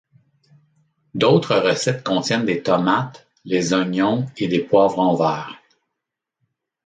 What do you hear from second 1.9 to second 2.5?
contiennent